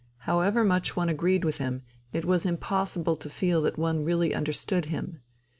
[0.25, 4.85] However much one agreed with him, it was impossible to feel that one really understood
[4.85, 5.21] him.